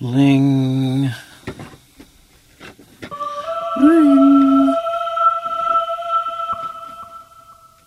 Bling. 0.00 1.10
Ring. 3.80 4.74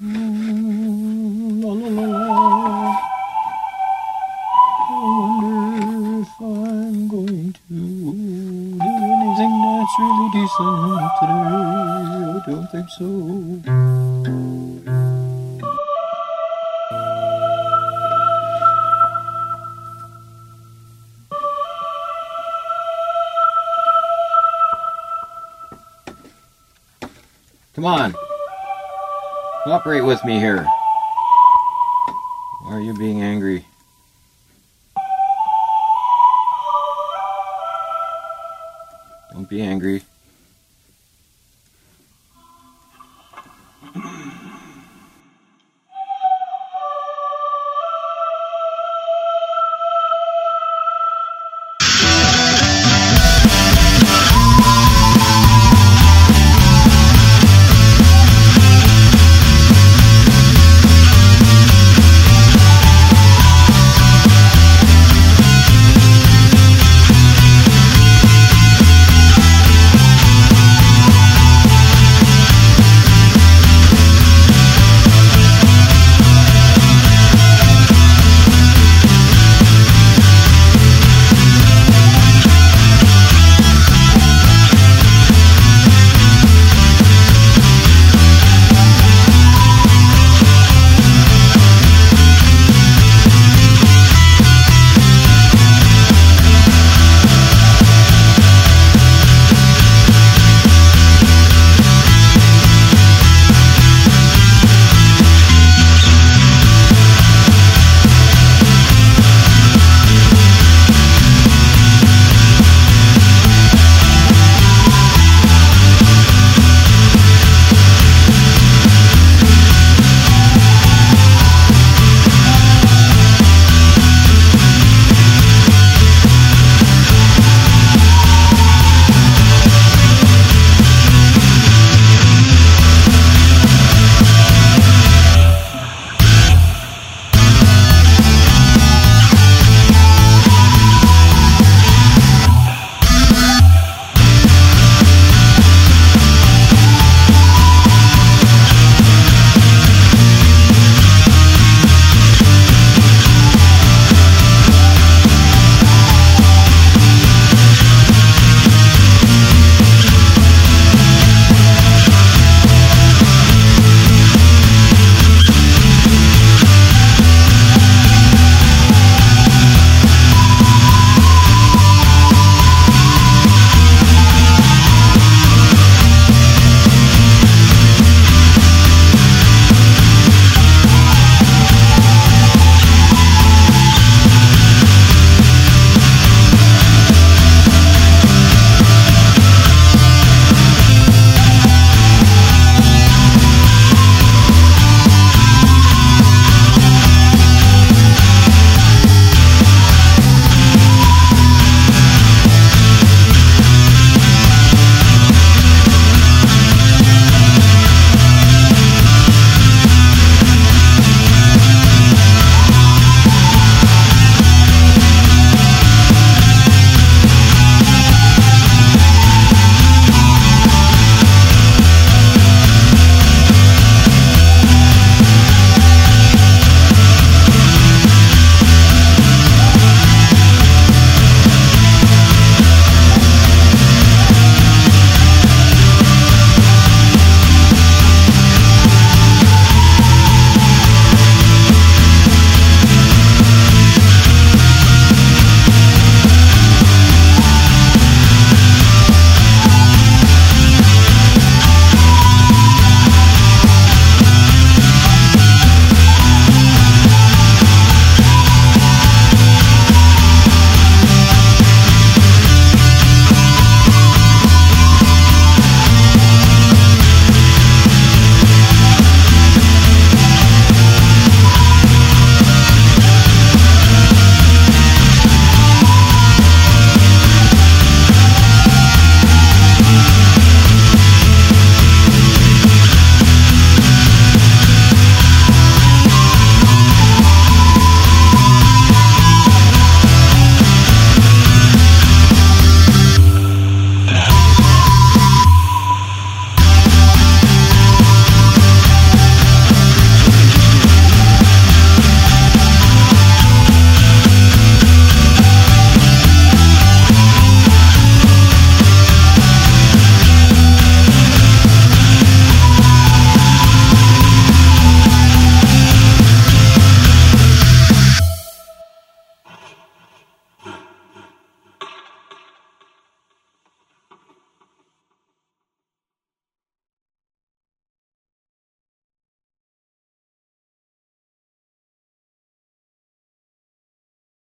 I 0.00 0.06
wonder 5.14 6.22
if 6.22 6.34
I'm 6.40 7.06
going 7.06 7.52
to 7.52 7.60
do 7.70 7.86
anything 8.82 9.54
that's 9.62 9.94
really 10.00 10.28
decent 10.34 10.74
today. 11.20 11.46
I 12.18 12.42
don't 12.44 12.66
think 12.72 12.88
so. 12.98 13.06
Come 27.74 27.86
on. 27.86 28.14
Cooperate 29.64 30.02
with 30.02 30.22
me 30.24 30.38
here. 30.38 30.62
Why 32.62 32.74
are 32.74 32.80
you 32.80 32.92
being 32.98 33.22
angry? 33.22 33.64
Don't 39.32 39.48
be 39.48 39.62
angry. 39.62 40.02